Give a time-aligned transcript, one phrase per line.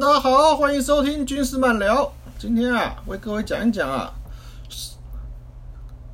[0.00, 2.12] 大家好，欢迎收听军事漫聊。
[2.38, 4.12] 今天啊，为各位讲一讲啊，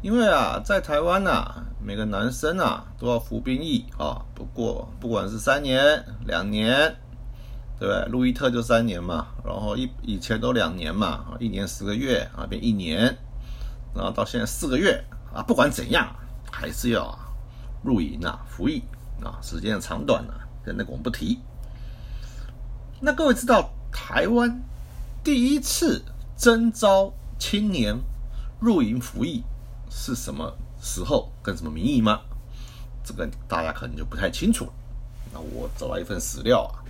[0.01, 1.45] 因为啊，在台湾呐，
[1.85, 4.25] 每个男生啊都要服兵役啊。
[4.35, 6.97] 不过，不管是三年、两年，
[7.79, 8.07] 对不对？
[8.07, 13.15] 路易特就三年嘛，然后一以前都两年嘛，一年十个月啊，变一年，
[13.95, 15.43] 然后到现在四个月啊。
[15.43, 16.09] 不管怎样，
[16.51, 17.15] 还是要
[17.83, 18.83] 入营啊，服役
[19.23, 20.33] 啊，时间的长短呢，
[20.65, 21.39] 那个我们不提。
[23.01, 24.61] 那各位知道台湾
[25.23, 26.05] 第一次
[26.37, 27.97] 征召青年
[28.61, 29.43] 入营服役
[29.89, 32.21] 是什么时候跟什么名义吗？
[33.05, 34.73] 这个大家可能就不太清楚了。
[35.33, 36.83] 那我找了一份史料啊，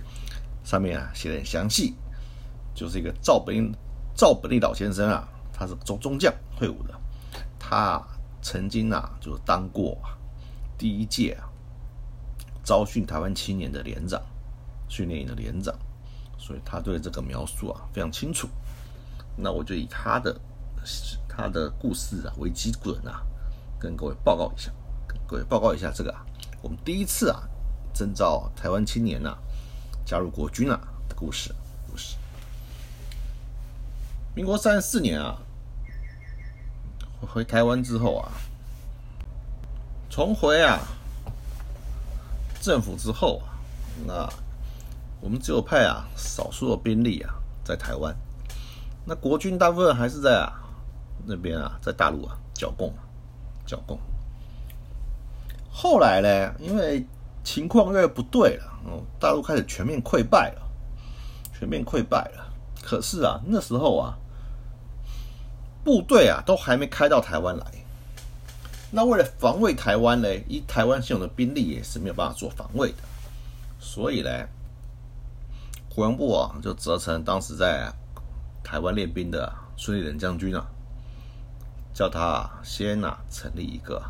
[0.63, 1.93] 上面啊写的很详细，
[2.73, 3.71] 就是一个赵本
[4.15, 6.99] 赵本利老先生啊，他是中中将退伍的，
[7.59, 8.01] 他
[8.41, 9.97] 曾经啊就当过
[10.77, 11.45] 第一届啊
[12.63, 14.19] 招训台湾青年的连长，
[14.89, 15.73] 训练营的连长。
[16.37, 18.47] 所以他对这个描述啊非常清楚，
[19.35, 20.39] 那我就以他的
[21.27, 23.25] 他的故事啊为基准啊，
[23.79, 24.71] 跟各位报告一下，
[25.07, 26.25] 跟各位报告一下这个啊，
[26.61, 27.41] 我们第一次啊
[27.93, 29.35] 征召台湾青年呐
[30.05, 30.79] 加入国军啊
[31.09, 31.53] 的故事
[31.89, 32.15] 故事。
[34.35, 35.37] 民国三十四年啊，
[37.21, 38.31] 回台湾之后啊，
[40.09, 40.79] 重回啊
[42.61, 43.57] 政府之后啊，
[44.05, 44.44] 那。
[45.21, 47.33] 我们只有派啊少数的兵力啊
[47.63, 48.15] 在台湾，
[49.05, 50.53] 那国军大部分还是在啊
[51.25, 52.93] 那边啊在大陆啊剿共，
[53.65, 53.99] 剿共。
[55.71, 57.03] 后来呢，因为
[57.43, 60.61] 情况越不对了，哦，大陆开始全面溃败了，
[61.57, 62.53] 全面溃败了。
[62.83, 64.15] 可是啊，那时候啊，
[65.83, 67.65] 部队啊都还没开到台湾来，
[68.91, 72.97] 那为了防卫台湾呢，以台湾现有的兵力也是没有办法做防卫的，
[73.79, 74.29] 所以呢。
[75.95, 77.89] 国防部啊，就责成当时在
[78.61, 80.67] 台湾练兵的孙立人将军啊，
[81.93, 84.03] 叫他先啊成立一个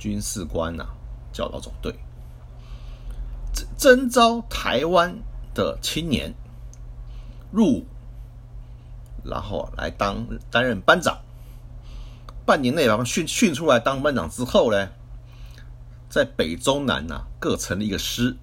[0.00, 0.84] 军事官呐
[1.32, 1.94] 教导总队，
[3.52, 5.16] 征征召台湾
[5.54, 6.34] 的青年
[7.52, 7.86] 入伍，
[9.22, 11.20] 然后来当担任班长。
[12.44, 14.88] 半年内把他训训出来当班长之后呢，
[16.08, 18.36] 在北中南呐各成立一个师，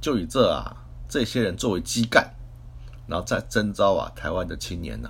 [0.00, 0.86] 就以这啊。
[1.08, 2.30] 这些人作为基干，
[3.06, 5.08] 然后再征召啊台湾的青年呐，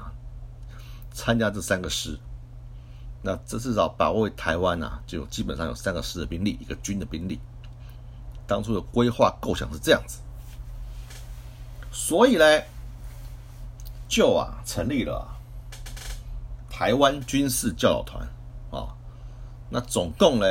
[1.12, 2.16] 参加这三个师，
[3.20, 7.40] 那这至少保卫台湾呐，就基本上有三个师的兵力，一个军的兵力。
[8.46, 10.20] 当初的规划构想是这样子，
[11.90, 12.44] 所以呢，
[14.08, 15.28] 就啊成立了
[16.70, 18.28] 台湾军事教导团
[18.70, 18.94] 啊，
[19.68, 20.46] 那总共呢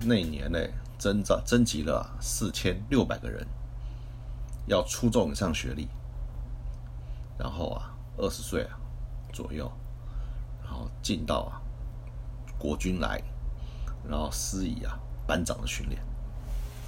[0.00, 0.58] 那一年呢
[0.98, 3.46] 征召征集了四千六百个人。
[4.66, 5.88] 要初中以上学历，
[7.38, 8.76] 然后啊，二十岁啊
[9.32, 9.70] 左右，
[10.64, 11.62] 然后进到啊
[12.58, 13.22] 国军来，
[14.08, 16.02] 然后施以啊班长的训练、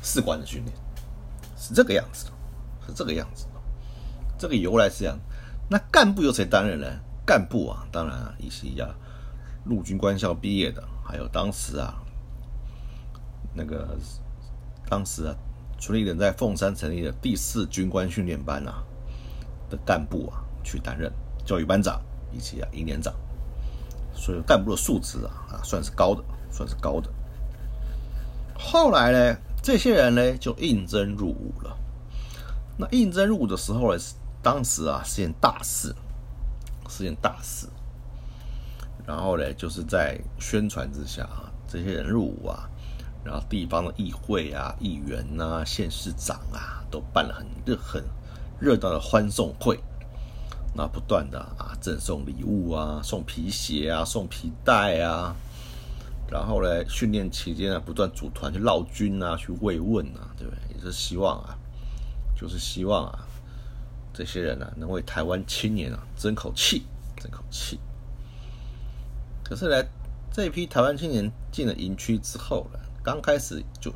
[0.03, 0.77] 士官的训练，
[1.57, 2.33] 是这个样子的，
[2.87, 3.61] 是这个样子的。
[4.37, 5.17] 这个由来是这样，
[5.71, 6.87] 那干部由谁担任呢？
[7.25, 8.95] 干部啊，当然啊，一些啊
[9.65, 11.95] 陆军官校毕业的，还有当时啊
[13.55, 13.97] 那个
[14.89, 15.35] 当时啊。
[15.81, 18.83] 孙立人在凤山成立的第四军官训练班啊
[19.71, 21.11] 的干部啊，去担任
[21.47, 22.01] 教育班长
[22.33, 23.15] 以及啊营连长，
[24.13, 27.09] 所以干部的素质啊啊算是高的，算是高的。
[28.59, 31.77] 后来呢，这些人呢就应征入伍了。
[32.77, 35.95] 那应征入伍的时候呢，是当时啊是件大事，
[36.89, 37.69] 是件大事。
[39.07, 42.69] 然后呢，就是在宣传之下啊，这些人入伍啊。
[43.25, 48.03] 然后地方的议会啊、议员呐、县市长啊，都办了很热、很
[48.59, 49.79] 热闹的欢送会。
[50.75, 55.35] 那不断的啊，赠送礼物啊，送皮鞋啊，送皮带啊。
[56.31, 60.77] 然后呢，训练期间啊，不断组团去绕军啊，去慰问啊，对不对？
[60.77, 61.57] 也是希望啊，
[62.37, 63.27] 就是希望啊，
[64.13, 66.85] 这些人啊，能为台湾青年啊争口气，
[67.17, 67.81] 争口气。
[69.43, 69.83] 可是呢，
[70.31, 72.79] 这批台湾青年进了营区之后呢？
[73.09, 73.91] 刚开始就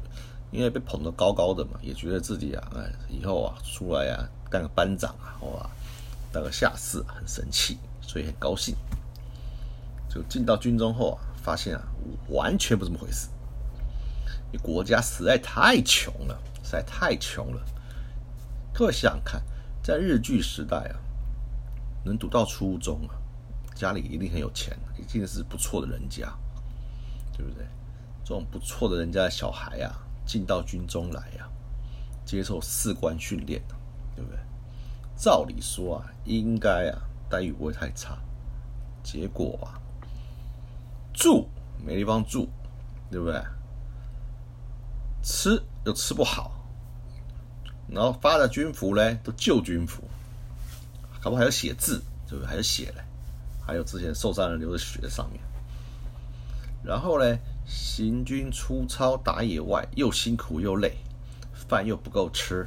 [0.51, 5.71] 因为被捧得高高的嘛，也觉得自己啊，哎，以后啊出来啊干个班长啊，哇，
[6.33, 8.75] 当个下士很神气，所以很高兴。
[10.09, 11.83] 就进到军中后啊，发现啊
[12.29, 13.29] 完全不这么回事。
[14.51, 17.63] 你国家实在太穷了，实在太穷了。
[18.73, 19.43] 各位想看，
[19.83, 20.97] 在日据时代啊，
[22.03, 23.13] 能读到初中啊，
[23.75, 26.33] 家里一定很有钱，一定是不错的人家，
[27.37, 27.67] 对不对？
[28.33, 29.93] 这种不错的人家的小孩啊，
[30.25, 31.47] 进到军中来呀，
[32.25, 33.61] 接受士官训练，
[34.17, 34.39] 对不对？
[35.19, 36.97] 照理说啊，应该啊
[37.29, 38.19] 待遇不会太差。
[39.03, 39.77] 结果啊，
[41.13, 41.47] 住
[41.85, 42.49] 没地方住，
[43.11, 43.39] 对不对？
[45.23, 46.53] 吃又吃不好，
[47.87, 50.05] 然后发的军服嘞都旧军服，
[51.21, 52.49] 搞不好还有写字，对不对？
[52.49, 53.05] 还有血嘞，
[53.63, 55.39] 还有之前受伤人流的血在上面。
[56.83, 60.97] 然后嘞，行军出操打野外又辛苦又累，
[61.53, 62.67] 饭又不够吃，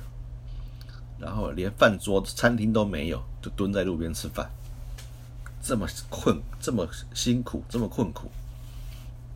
[1.19, 4.50] 然后连饭桌餐厅都没有，就蹲在路边吃饭。
[5.62, 8.30] 这么困，这么辛苦，这么困苦，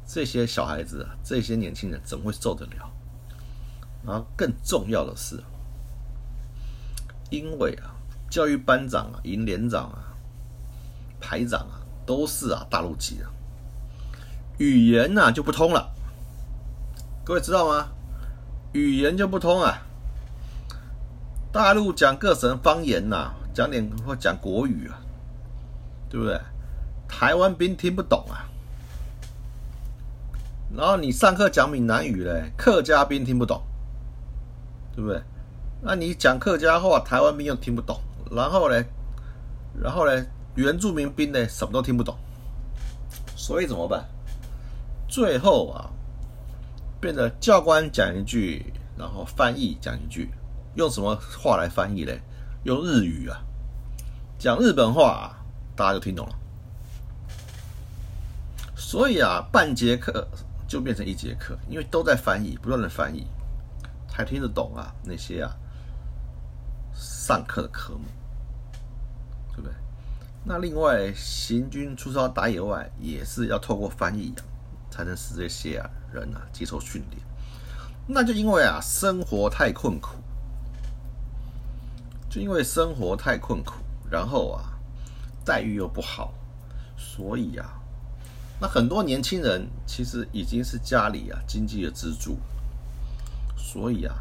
[0.08, 2.92] 这些小孩子啊，这些年轻人怎么会受得了？
[4.06, 5.44] 然后更重要的是，
[7.32, 7.96] 因为啊，
[8.30, 10.14] 教育班长啊、营连长啊、
[11.20, 13.26] 排长啊，都是啊大陆籍的，
[14.60, 15.90] 语言呐就不通了。
[17.24, 17.88] 各位知道吗？
[18.74, 19.82] 语言就不通啊。
[21.52, 25.00] 大陆讲各省方言呐，讲点或讲国语啊。
[26.10, 26.40] 对不对？
[27.08, 28.46] 台湾兵听不懂啊。
[30.76, 33.62] 然后你上课讲闽南语嘞，客家兵听不懂，
[34.94, 35.22] 对不对？
[35.82, 38.00] 那你讲客家话，台湾兵又听不懂。
[38.30, 38.86] 然后嘞，
[39.82, 42.18] 然后嘞，原住民兵呢，什么都听不懂。
[43.36, 44.04] 所以怎么办？
[45.10, 45.90] 最后啊，
[47.02, 50.30] 变得教官讲一句，然后翻译讲一句，
[50.76, 52.22] 用什么话来翻译嘞？
[52.64, 53.42] 用日语啊，
[54.38, 55.10] 讲日本话。
[55.10, 55.36] 啊。
[55.76, 56.36] 大家就听懂了，
[58.76, 60.28] 所以啊，半节课
[60.68, 63.26] 就变成一节课，因为都在翻译，不断的翻译，
[64.10, 65.56] 才听得懂啊那些啊
[66.94, 68.04] 上课的科目，
[69.56, 69.72] 对不对？
[70.44, 74.44] 那另外行军出操打野外也是要透过翻译啊，
[75.00, 77.22] 才能使这些啊人啊接受训练。
[78.06, 80.18] 那就因为啊生活太困苦，
[82.30, 83.76] 就因为生活太困苦，
[84.12, 84.76] 然后啊。
[85.46, 86.32] 待遇又不好，
[86.96, 87.82] 所以啊，
[88.62, 92.38] 那很多年轻人其实已经是家里啊经济的支柱，
[93.58, 94.14] 所以啊，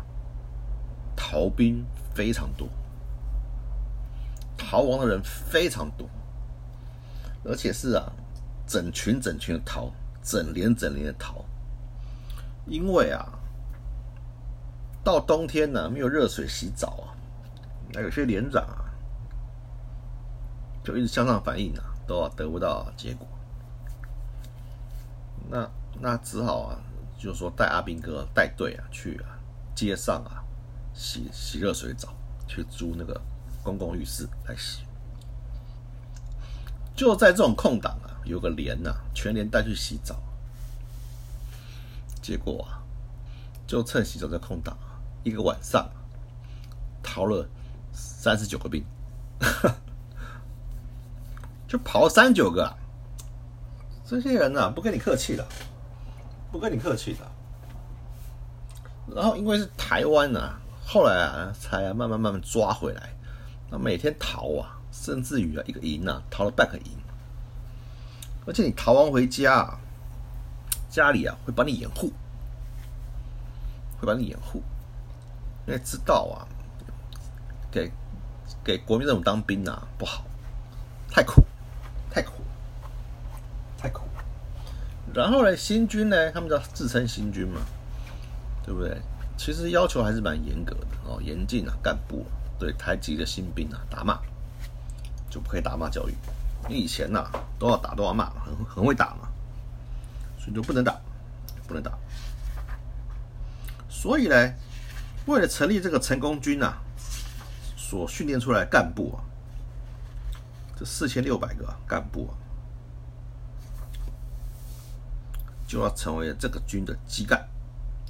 [1.14, 1.84] 逃兵
[2.14, 2.66] 非常多，
[4.56, 6.08] 逃亡的人非常多，
[7.44, 8.10] 而且是啊，
[8.66, 11.44] 整群整群的逃，整连整连的逃，
[12.66, 13.26] 因为啊，
[15.02, 17.14] 到冬天呢没有热水洗澡啊，
[17.92, 18.84] 那有些连长啊。
[20.84, 23.26] 就一直向上反映啊，都得不到结果。
[25.50, 25.70] 那
[26.00, 26.78] 那只好啊，
[27.18, 29.36] 就说带阿兵哥带队啊去啊
[29.74, 30.40] 街上啊
[30.94, 32.08] 洗洗热水澡，
[32.46, 33.20] 去租那个
[33.62, 34.82] 公共浴室来洗。
[36.96, 40.16] 就在这种空档啊，有个连呐，全连带去洗澡，
[42.20, 42.82] 结果啊，
[43.66, 44.76] 就趁洗澡的空档，
[45.24, 45.88] 一个晚上
[47.02, 47.48] 逃了
[47.92, 48.84] 三十九个兵。
[51.68, 52.74] 就跑了三九个，
[54.04, 55.46] 这些人呐不跟你客气了，
[56.50, 57.30] 不跟你客气了。
[59.14, 63.14] 然后因为是台湾呐，后来啊才慢慢慢慢抓回来。
[63.70, 66.97] 那每天逃啊，甚至于啊一个营啊逃了半个营。
[68.48, 69.78] 而且你逃亡回家，
[70.88, 72.10] 家里啊会把你掩护，
[74.00, 74.62] 会把你掩护，
[75.66, 76.48] 因为知道啊，
[77.70, 77.92] 给
[78.64, 80.24] 给国民政府当兵啊不好，
[81.10, 81.44] 太苦。
[82.10, 82.42] 太苦，
[83.76, 84.00] 太苦。
[85.12, 87.60] 然后呢，新军呢，他们叫自称新军嘛，
[88.64, 88.96] 对不对？
[89.36, 92.24] 其实要求还是蛮严格的哦，严禁啊干部
[92.58, 94.18] 对台籍的新兵啊打骂，
[95.28, 96.14] 就不可以打骂教育。
[96.66, 99.28] 你以前呐都要打都要骂，很很会打嘛，
[100.38, 100.98] 所以就不能打，
[101.66, 101.92] 不能打。
[103.88, 104.54] 所以呢，
[105.26, 106.74] 为了成立这个成功军呐，
[107.76, 109.24] 所训练出来干部啊。
[110.76, 112.32] 这四千六百个干部啊，
[115.66, 117.48] 就要成为这个军的基干。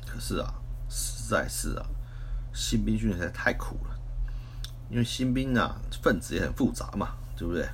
[0.06, 0.52] 可是啊，
[0.90, 1.86] 实在是啊，
[2.52, 3.96] 新兵训练实在太苦了。
[4.90, 7.66] 因为新兵啊，分子也很复杂嘛，对不对？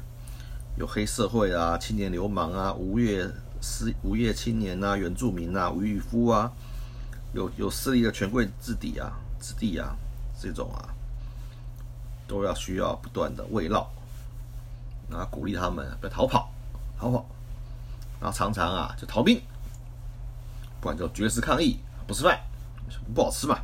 [0.76, 6.50] 有黑社会啊，青年流氓啊，无业失无业青年啊，原住民啊，无渔夫啊，
[7.32, 9.96] 有有势力的权贵子弟啊，子弟啊，
[10.40, 10.88] 这种啊，
[12.26, 13.88] 都要需要不断的慰劳。
[15.08, 16.50] 然后鼓励他们不要逃跑，
[16.98, 17.24] 逃跑，
[18.20, 19.40] 然后常常啊就逃兵，
[20.80, 22.40] 不然就绝食抗议，不吃饭，
[23.14, 23.60] 不好吃嘛，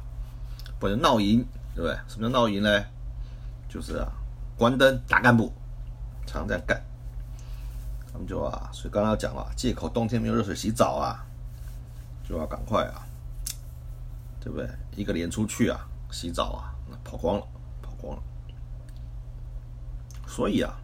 [0.79, 1.99] 不然就闹营，对不对？
[2.07, 2.85] 什么叫闹营呢？
[3.69, 4.13] 就是啊
[4.57, 5.53] 关灯打干部，
[6.25, 6.81] 常这样干。
[8.13, 11.25] 他们就啊，所以刚刚讲了，借口冬天没有热水洗澡啊，
[12.29, 13.07] 就要赶快啊，
[14.41, 14.69] 对不对？
[14.97, 17.47] 一个连出去啊洗澡啊，那跑光了，
[17.81, 18.23] 跑光了。
[20.27, 20.75] 所以啊，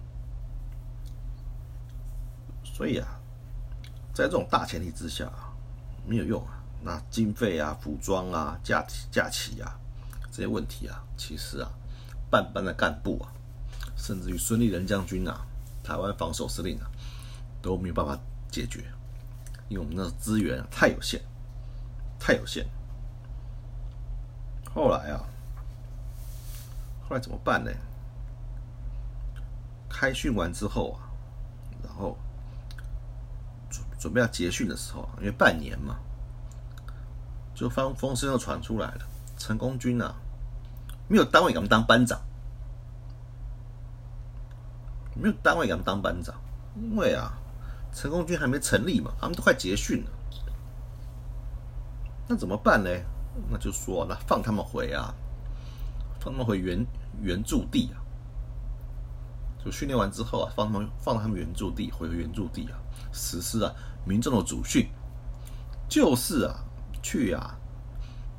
[2.64, 3.08] 所以啊，
[4.12, 5.30] 在这种大前提之下，
[6.06, 6.62] 没有用啊。
[6.82, 9.76] 那经费啊、服装啊、假假期啊
[10.30, 11.68] 这些问题啊，其实啊，
[12.30, 13.32] 半班的干部啊，
[13.96, 15.44] 甚至于孙立人将军啊，
[15.82, 16.86] 台湾防守司令啊，
[17.66, 18.16] 都没有办法
[18.48, 18.84] 解决，
[19.68, 21.20] 因为我们的资源太有限，
[22.20, 22.64] 太有限。
[24.72, 25.24] 后来啊，
[27.08, 27.72] 后来怎么办呢？
[29.88, 31.10] 开训完之后啊，
[31.82, 32.16] 然后
[33.68, 35.96] 准准备要结训的时候，因为半年嘛。
[37.52, 38.98] 就风风声又传出来了，
[39.38, 40.14] 成功军啊，
[41.08, 42.20] 没有单位敢当班长，
[45.14, 46.34] 没有单位敢当班长，
[46.76, 47.32] 因为啊，
[47.96, 50.10] 成功军还没成立嘛，他们都快结训了，
[52.28, 52.90] 那怎么办呢？
[53.50, 55.14] 那就说那放他们回啊，
[56.20, 56.86] 放他们回原
[57.22, 57.96] 原驻地啊，
[59.64, 62.76] 就训练完之后啊，放他们放他们原驻地，回原驻地啊，
[63.14, 63.74] 实施啊
[64.04, 64.86] 民众的主训，
[65.88, 66.62] 就是啊。
[67.02, 67.56] 去啊，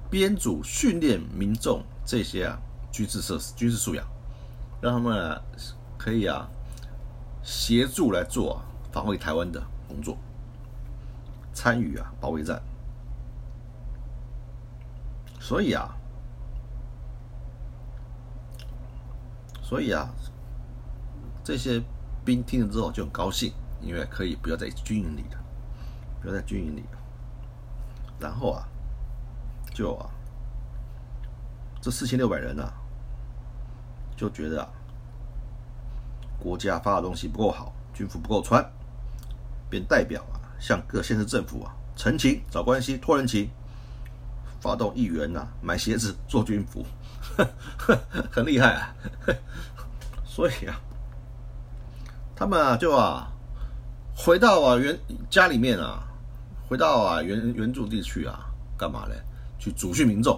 [0.09, 2.59] 编组训练民众这些啊
[2.91, 4.05] 军事设施、军事素养，
[4.81, 5.41] 让他们
[5.97, 6.49] 可以啊
[7.43, 8.59] 协助来做啊
[8.97, 10.17] 防卫台湾的工作，
[11.53, 12.59] 参与啊保卫战。
[15.39, 15.95] 所以啊，
[19.61, 20.09] 所以啊，
[21.43, 21.79] 这些
[22.25, 25.37] 兵听了之后就很高兴，因为可以不要在军营里了，
[26.19, 26.83] 不要在军营里。
[28.19, 28.67] 然后啊，
[29.75, 30.09] 就啊，
[31.79, 32.73] 这四千六百人啊，
[34.15, 34.67] 就觉得啊，
[36.39, 38.67] 国家发的东西不够好，军服不够穿，
[39.69, 43.49] 便代表啊，向各县市政府啊，陈情找关系托人情，
[44.59, 46.85] 发动议员呐买鞋子做军服，
[47.37, 47.47] 呵
[47.77, 47.99] 呵
[48.31, 48.95] 很厉害啊。
[50.25, 50.79] 所以啊，
[52.35, 53.31] 他们啊就啊，
[54.15, 54.97] 回到啊原
[55.29, 56.03] 家里面啊。
[56.69, 58.45] 回到啊原原住地区啊，
[58.77, 59.15] 干嘛呢？
[59.57, 60.37] 去主训民众。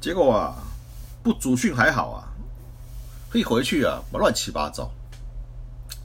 [0.00, 0.54] 结果啊，
[1.20, 2.28] 不主训还好啊，
[3.34, 4.88] 一回去啊，乱七八糟。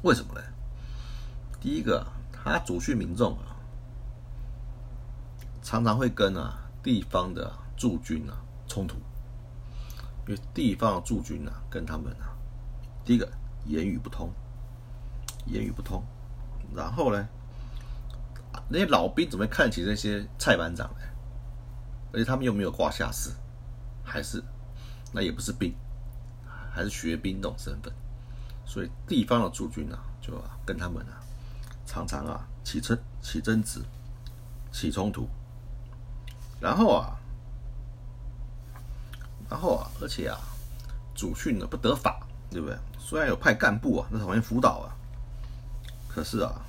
[0.01, 0.41] 为什么呢？
[1.61, 3.55] 第一个，他主训民众啊，
[5.61, 8.35] 常常会跟啊地方的驻军啊
[8.67, 8.97] 冲突，
[10.27, 12.33] 因为地方的驻军啊跟他们啊，
[13.05, 13.31] 第一个
[13.67, 14.31] 言语不通，
[15.45, 16.03] 言语不通，
[16.75, 17.27] 然后呢？
[18.67, 21.01] 那些老兵怎么看起这些蔡班长呢？
[22.11, 23.29] 而且他们又没有挂下士，
[24.03, 24.43] 还是
[25.13, 25.73] 那也不是兵，
[26.71, 27.93] 还是学兵这种身份，
[28.65, 30.33] 所以地方的驻军啊，就
[30.65, 31.20] 跟他们啊，
[31.91, 33.81] 常常啊起争起争执，
[34.71, 35.27] 起冲突，
[36.61, 37.19] 然后啊，
[39.49, 40.39] 然后啊，而且啊，
[41.13, 42.77] 主训呢不得法，对不对？
[42.97, 44.95] 虽然有派干部啊，那旁边辅导啊，
[46.07, 46.61] 可是啊。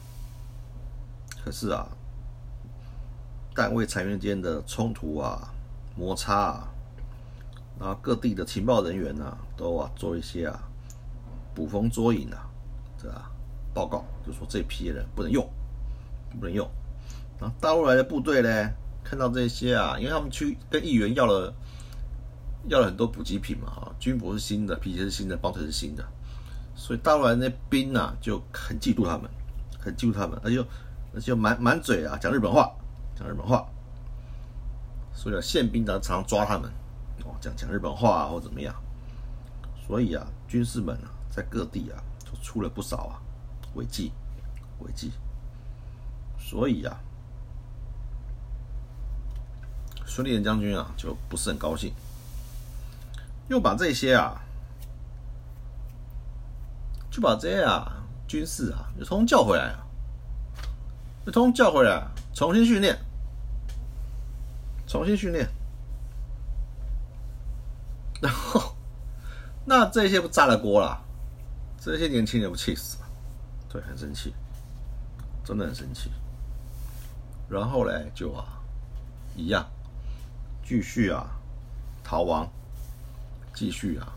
[1.44, 1.86] 可是啊，
[3.54, 5.52] 单位成员间的冲突啊、
[5.96, 6.68] 摩擦啊，
[7.78, 10.58] 然后各地的情报人员呢，都啊做一些啊
[11.54, 12.50] 捕风捉影啊，
[13.00, 13.31] 对吧
[13.74, 15.48] 报告就说这批人不能用，
[16.38, 16.68] 不能用。
[17.40, 18.70] 然后大陆来的部队呢，
[19.02, 21.54] 看到这些啊，因为他们去跟议员要了
[22.68, 26.04] 要了很多补给品嘛，啊，军服是新的，皮鞋是新的，包腿是新的，
[26.74, 29.30] 所以大陆来那兵啊就很嫉妒他们，
[29.78, 30.64] 很嫉妒他们，那就。
[31.14, 32.74] 那就满满嘴啊，讲日本话，
[33.14, 33.66] 讲日本话，
[35.12, 36.70] 所以啊，宪兵常常抓他们，
[37.22, 38.74] 哦，讲讲日本话啊，或怎么样。
[39.86, 43.20] 所以啊，军士们啊，在各地啊，就出了不少啊
[43.74, 44.12] 违纪，
[44.80, 45.12] 违纪。
[46.38, 47.00] 所以啊，
[50.06, 51.94] 孙立人将军啊，就不是很高兴，
[53.48, 54.40] 又把这些啊，
[57.10, 59.86] 就把这些啊军事啊，又通叫回来啊。
[61.32, 62.98] 通叫回来，重新训练，
[64.88, 65.48] 重新训练，
[68.20, 68.74] 然后
[69.64, 71.00] 那这些不炸了锅了？
[71.80, 73.08] 这些年轻人不气死了？
[73.72, 74.34] 对，很生气，
[75.42, 76.10] 真的很生气。
[77.48, 78.60] 然后嘞，就啊，
[79.34, 79.66] 一样，
[80.62, 81.26] 继续啊，
[82.04, 82.48] 逃亡，
[83.54, 84.12] 继续啊。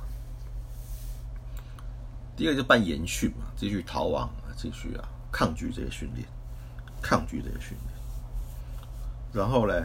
[2.36, 6.28] 第二个就办严训嘛，继续逃亡，继续啊，抗拒这些训练。
[7.02, 7.94] 抗拒这些训练，
[9.32, 9.76] 然后呢？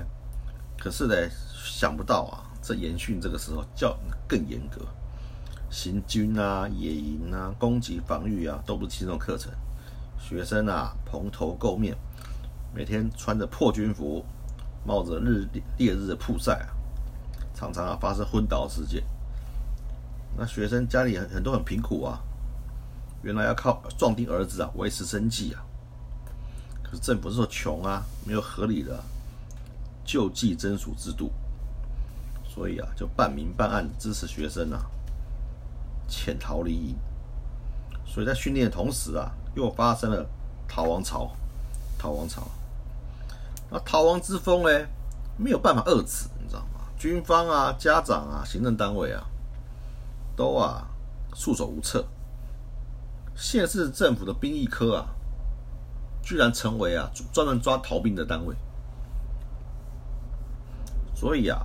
[0.78, 1.14] 可是呢，
[1.54, 3.94] 想不到啊，这严训这个时候叫
[4.26, 4.80] 更严格，
[5.70, 9.52] 行军啊、野营啊、攻击防御啊，都不是轻松课程。
[10.18, 11.96] 学生啊，蓬头垢面，
[12.74, 14.24] 每天穿着破军服，
[14.84, 15.48] 冒着日
[15.78, 16.68] 烈日的曝晒啊，
[17.54, 19.02] 常常啊发生昏倒事件。
[20.36, 22.20] 那学生家里很很多很贫苦啊，
[23.22, 25.64] 原来要靠壮丁儿子啊维持生计啊。
[26.82, 29.00] 可是政府说穷啊，没有合理的
[30.04, 31.30] 救济征属制度，
[32.44, 34.84] 所以啊，就半明半暗支持学生啊
[36.10, 36.96] 潜逃离营。
[38.04, 40.26] 所以在训练的同时啊，又发生了
[40.68, 41.30] 逃亡潮，
[41.96, 42.42] 逃亡潮。
[43.70, 44.86] 那逃亡之风呢，
[45.38, 46.80] 没有办法遏制，你知道吗？
[46.98, 49.24] 军方啊、家长啊、行政单位啊，
[50.36, 50.86] 都啊
[51.34, 52.04] 束手无策。
[53.36, 55.06] 县市政府的兵役科啊。
[56.22, 58.54] 居然成为啊专门抓逃兵的单位，
[61.14, 61.64] 所以啊，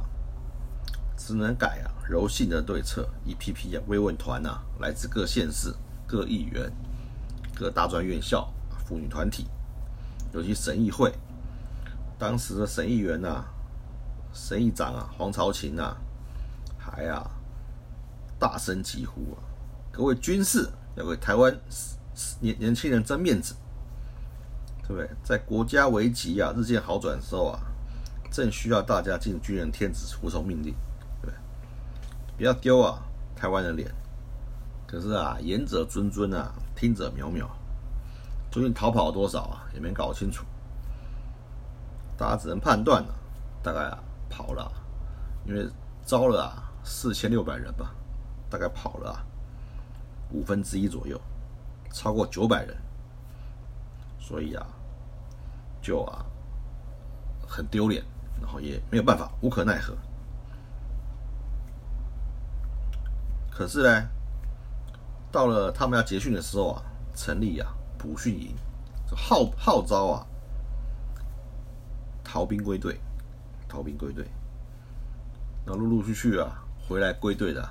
[1.26, 5.74] 只能改啊柔性的对策，一批批啊慰问团呐，来自各县市、
[6.06, 6.72] 各议员、
[7.56, 8.48] 各大专院校、
[8.86, 9.48] 妇女团体，
[10.34, 11.12] 尤其省议会，
[12.20, 13.44] 当时的省议员呐、
[14.34, 15.98] 省议长啊黄朝琴呐，
[16.78, 17.28] 还啊
[18.38, 19.42] 大声疾呼啊，
[19.92, 21.60] 各位军士要为台湾
[22.40, 23.56] 年年轻人争面子。
[24.88, 25.10] 对不对？
[25.24, 27.60] 在国家危急啊日渐好转的时候啊，
[28.30, 30.76] 正需要大家尽军人天职，服从命令，
[32.38, 32.44] 不？
[32.44, 33.02] 要丢啊
[33.36, 33.94] 台湾的脸。
[34.88, 37.48] 可是啊，言者谆谆啊，听者渺渺，
[38.52, 40.46] 究竟逃跑了多少啊，也没搞清楚。
[42.18, 43.16] 大家只能判断了，
[43.62, 43.98] 大概啊
[44.30, 44.72] 跑了，
[45.46, 45.68] 因为
[46.06, 47.94] 招了啊四千六百人吧，
[48.50, 49.26] 大概跑了啊
[50.32, 51.20] 五分之一左右，
[51.92, 52.78] 超过九百人。
[54.20, 54.66] 所以啊，
[55.82, 56.26] 就啊
[57.48, 58.04] 很丢脸，
[58.42, 59.94] 然后也没有办法，无可奈何。
[63.58, 64.10] 可是呢，
[65.32, 66.84] 到了他们要结训的时候啊，
[67.16, 68.54] 成立啊补训营，
[69.16, 70.28] 号号召啊
[72.22, 73.00] 逃兵归队，
[73.70, 74.30] 逃兵归队，
[75.66, 77.66] 那陆陆续续啊回来归队的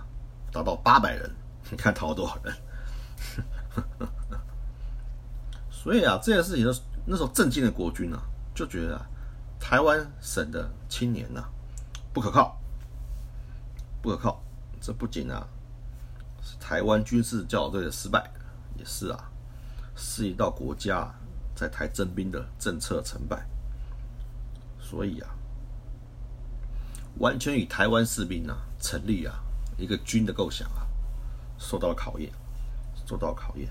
[0.50, 1.30] 达到八百人，
[1.70, 2.56] 你看逃了多少人？
[5.70, 6.64] 所以啊，这件事情
[7.04, 8.22] 那时候震惊了国军啊，
[8.54, 8.98] 就觉得
[9.60, 11.44] 台湾省的青年呐
[12.14, 12.58] 不可靠，
[14.00, 14.40] 不可靠。
[14.80, 15.46] 这不仅啊
[16.60, 18.30] 台湾军事教导队的失败，
[18.76, 19.30] 也是啊
[19.96, 21.12] 是一道国家
[21.54, 23.46] 在台征兵的政策成败。
[24.80, 25.30] 所以啊，
[27.18, 29.34] 完全以台湾士兵啊成立啊
[29.78, 30.86] 一个军的构想啊，
[31.58, 32.30] 受到了考验，
[33.06, 33.68] 受到了考验。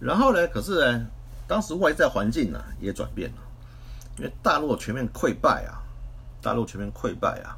[0.00, 0.46] 然后呢？
[0.48, 1.06] 可是呢，
[1.46, 3.36] 当时外在环境呢也转变了，
[4.18, 5.80] 因为大陆全面溃败啊，
[6.42, 7.56] 大陆全面溃败啊，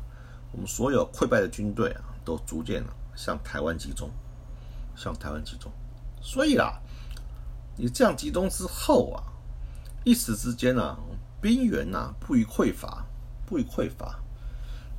[0.53, 4.11] 我们所有溃败的军队啊，都逐渐了向台湾集中，
[4.95, 5.73] 向台湾集中。
[6.21, 6.79] 所以啊，
[7.77, 9.25] 你这样集中之后啊，
[10.05, 10.97] 一时之间啊，
[11.41, 13.05] 兵源呐不予匮乏，
[13.47, 14.19] 不予匮乏，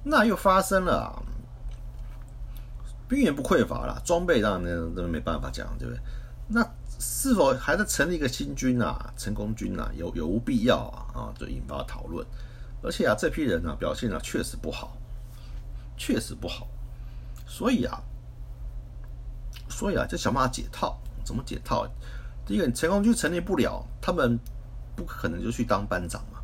[0.04, 1.24] 那又发生了，
[3.08, 6.02] 兵源不匮乏了，装备当然那没办法讲，对不对？
[6.50, 6.66] 那
[7.00, 9.14] 是否还在成立一个新军啊？
[9.18, 9.92] 成功军啊？
[9.96, 11.06] 有有无必要啊？
[11.14, 12.26] 啊，就引发讨论。
[12.82, 14.96] 而且啊，这批人呢表现啊确实不好，
[15.98, 16.68] 确实不好。
[17.48, 18.00] 所以啊，
[19.70, 21.00] 所以啊，就想办法解套。
[21.24, 21.88] 怎么解套？
[22.46, 24.40] 第一个，你成功军成立不了，他们
[24.96, 26.40] 不可能就去当班长嘛。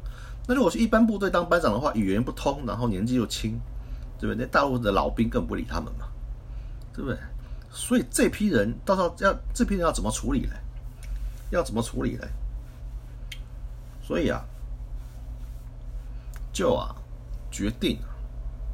[0.48, 3.60] 那如果是一般部队当班长的话，语言不通，然后年纪又轻，
[4.20, 4.46] 对不对？
[4.46, 6.08] 那大陆的老兵更不理他们嘛，
[6.94, 7.18] 对不对？
[7.72, 10.54] 所以这批人到时候要这批人要怎么处理呢？
[11.52, 12.28] 要怎么处理呢？
[14.02, 14.44] 所以啊，
[16.52, 16.94] 就啊
[17.50, 17.98] 决定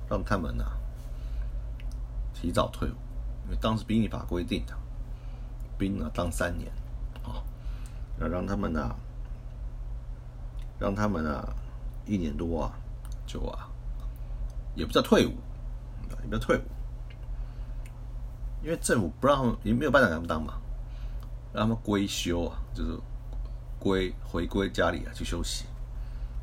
[0.10, 0.66] 让他们呢
[2.40, 2.96] 提早退伍，
[3.46, 4.74] 因为当时兵役法规定的
[5.78, 6.72] 兵呢当三年
[7.24, 7.44] 啊，
[8.22, 8.96] 要让他们呢
[10.80, 11.54] 让他们呢
[12.06, 12.72] 一年多啊
[13.26, 13.68] 就啊
[14.76, 15.34] 也不叫退伍，
[16.10, 16.62] 也不叫退伍。
[18.64, 20.54] 因为政府不让，也没有办法让他们当嘛，
[21.54, 22.98] 让他们归休啊，就是
[23.80, 25.66] 归回归家里啊去休息，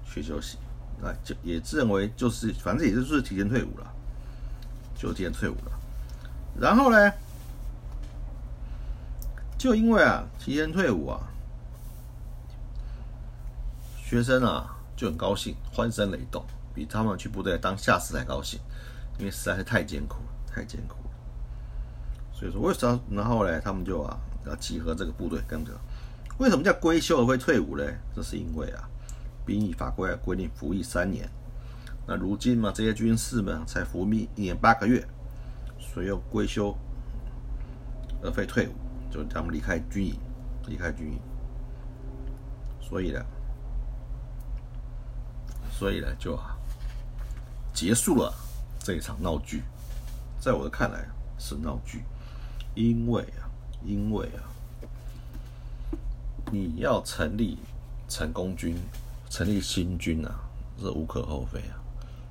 [0.05, 0.59] 去休息，
[1.01, 3.95] 那就也自认为就是反正也就是提前退伍了，
[4.95, 5.73] 就提前退伍了。
[6.61, 7.13] 然后呢，
[9.59, 11.21] 就因为啊提前退伍啊，
[14.03, 18.59] 学生啊就很高兴，欢声雷动，比他们去部队当下士还高兴，
[19.19, 20.97] 因为实在是太艰苦了，太艰苦。
[22.33, 23.61] 所以说，为什么然后呢？
[23.61, 25.73] 他们就啊要集合这个部队跟着。
[26.39, 27.85] 为什么叫归休而会退伍呢？
[28.15, 28.89] 这是因为啊，
[29.47, 31.27] 兵役法规规定服役三年。
[32.07, 35.07] 那如今嘛，这些军士们才服役一年八个月，
[35.79, 36.77] 所以要归休
[38.23, 38.73] 而非退伍，
[39.11, 40.19] 就他们离开军营，
[40.67, 41.19] 离开军营。
[42.81, 43.25] 所以呢，
[45.71, 46.57] 所以呢，就啊
[47.73, 48.33] 结束了
[48.79, 49.63] 这一场闹剧。
[50.39, 51.05] 在我的看来
[51.39, 52.05] 是闹剧，
[52.75, 53.51] 因为啊，
[53.85, 54.47] 因为啊，
[56.53, 57.59] 你要成立
[58.09, 58.77] 成功军，
[59.29, 60.39] 成立新军啊，
[60.79, 61.83] 这无可厚非啊。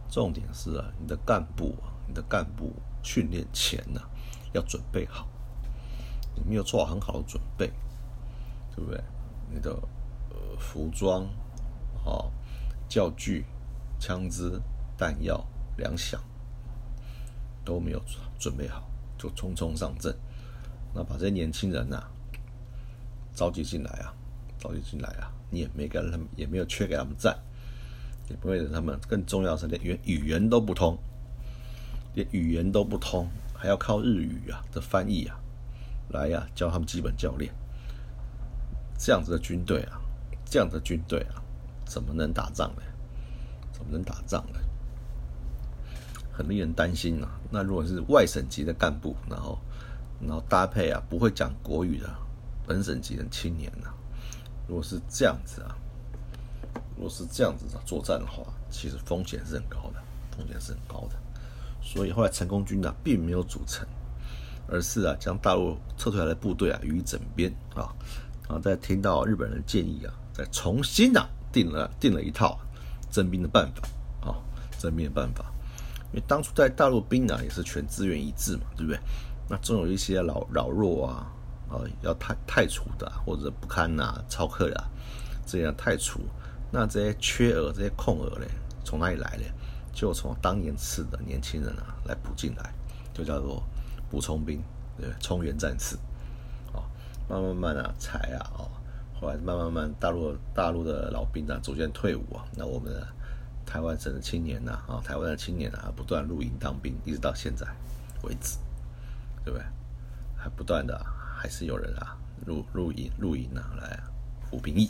[0.10, 2.72] 重点是啊，你的干部啊，你的干部
[3.06, 4.02] 训练前呢，
[4.52, 5.28] 要准备好，
[6.36, 7.68] 你没有做好很好的准备，
[8.76, 9.02] 对不对？
[9.54, 9.70] 你的
[10.32, 11.24] 呃服装
[12.04, 12.32] 哦、
[12.90, 13.46] 教具、
[14.00, 14.60] 枪支、
[14.98, 15.46] 弹药、
[15.78, 16.18] 粮饷
[17.64, 18.02] 都没有
[18.40, 20.14] 准备好，就匆匆上阵，
[20.94, 22.04] 那把这些年轻人呐
[23.36, 24.14] 召集进来啊，
[24.58, 27.38] 召集进来啊，你也没给他们，也没有缺给他们赞。
[28.28, 30.98] 也不会让他们更重要是连语言都不通，
[32.16, 35.38] 连语言都不通，还要靠日语啊的翻译啊，
[36.10, 37.54] 来呀教他们基本教练。
[38.98, 40.02] 这样子的军队啊，
[40.46, 41.44] 这样的军队啊，
[41.86, 42.82] 怎么能打仗呢？
[43.72, 44.60] 怎么能打仗呢？
[46.32, 47.30] 很令人担心啊。
[47.52, 49.60] 那如果是外省级的干部，然后
[50.22, 52.10] 然后搭配啊不会讲国语的
[52.66, 53.88] 本省级的青年呢，
[54.68, 55.78] 如果是这样子啊。
[56.98, 60.02] 如果是这样子的作战的话，其实风险是很高的，
[60.32, 61.16] 风险是很高的。
[61.86, 63.88] 所以后来成功军呢，并没有组成，
[64.68, 67.94] 而是啊将大陆撤退来的部队啊予以整编啊，
[68.48, 72.60] 然后再听到日本人建议啊，再重新啊定了定了一套
[73.12, 73.88] 征兵的办法
[74.28, 74.36] 啊，
[74.80, 75.46] 征兵的办法。
[76.12, 79.00] 因为当初在大陆兵啊也是全资源一致嘛，对不对？
[79.48, 81.32] 那总有一些老老弱啊
[81.70, 84.90] 啊要太太除的，或者不堪呐、超课啊，
[85.46, 86.20] 这样太除。
[86.72, 88.48] 那这些缺额、这些空额嘞，
[88.84, 89.52] 从哪里来嘞？
[89.96, 92.74] 就从当年次的年轻人啊来补进来，
[93.14, 93.64] 就叫做
[94.12, 94.62] 补充兵，
[95.00, 95.96] 对，充员战士。
[96.74, 96.84] 哦，
[97.30, 98.70] 慢慢慢啊，才啊，哦，
[99.20, 103.08] 后来慢慢慢，大陆大陆的老兵啊逐渐退伍啊，那我们的
[103.66, 107.66] 台湾省的青年呐，啊，台湾的青年啊，不断入营当兵，一直到现在
[108.24, 108.58] 为止，
[109.46, 109.66] 对不对？
[110.36, 111.04] 还不断的，
[111.38, 113.98] 还是有人啊入入营入营啊来
[114.50, 114.90] 服兵役。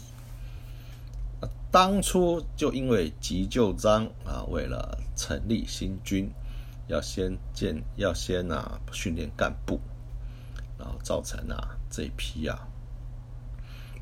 [1.75, 6.31] 当初就因为急救章啊，为了成立新军，
[6.87, 9.81] 要先建，要先啊训练干部，
[10.79, 12.65] 然后造成啊这一批啊，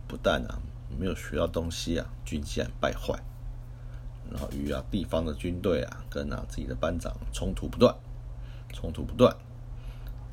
[0.07, 0.62] 不但啊
[0.99, 3.19] 没有学到东西啊，军纪败坏，
[4.29, 7.95] 然后与啊地方的军队啊跟啊自己的班长冲突不断，
[8.71, 9.36] 冲突不断，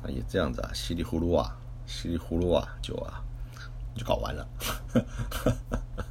[0.03, 3.23] 啊也这样子啊稀里糊涂啊稀里糊涂啊就啊
[3.95, 4.47] 就搞完了。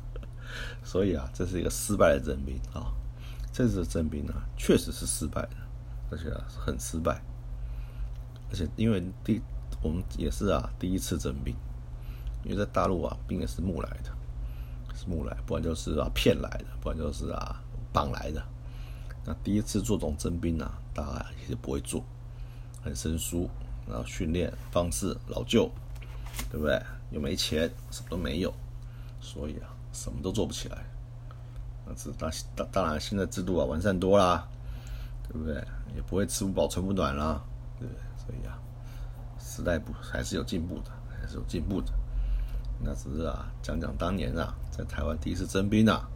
[0.82, 2.92] 所以啊，这是一个失败的征兵啊，
[3.52, 5.56] 这次征兵呢，确实是失败的，
[6.10, 7.22] 而且很失败，
[8.50, 9.40] 而且因为第
[9.82, 11.54] 我们也是啊第一次征兵，
[12.44, 14.10] 因为在大陆啊兵也是募来的，
[14.96, 17.62] 是募来，不然就是啊骗来的，不然就是啊
[17.92, 18.42] 绑来的。
[19.24, 22.02] 那第一次做这种征兵啊，大家也不会做，
[22.82, 23.48] 很生疏，
[23.86, 25.70] 然后训练方式老旧，
[26.50, 26.82] 对不对？
[27.10, 28.52] 又没钱，什么都没有，
[29.20, 29.76] 所以啊。
[29.92, 30.78] 什么都做不起来，
[31.86, 34.48] 那是当当当然，现在制度啊完善多啦，
[35.28, 35.54] 对不对？
[35.94, 37.42] 也不会吃不饱穿不暖啦，
[37.78, 38.00] 对不对？
[38.16, 38.56] 所以啊，
[39.38, 41.92] 时代不还是有进步的，还是有进步的。
[42.78, 46.08] 那只是啊，讲讲当年啊，在台湾第一次征兵啊，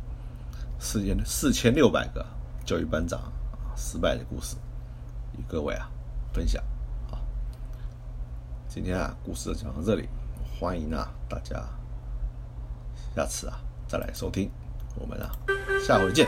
[0.79, 2.25] 四千四千六百个
[2.65, 3.33] 教育班长
[3.77, 4.57] 失败的故事，
[5.37, 5.91] 与各位啊
[6.33, 6.63] 分享。
[7.11, 7.19] 啊，
[8.69, 10.09] 今天啊故事讲到这里，
[10.59, 11.63] 欢迎啊大家。
[13.15, 14.51] 下次啊，再来收听，
[14.99, 15.31] 我们啊，
[15.87, 16.27] 下回见。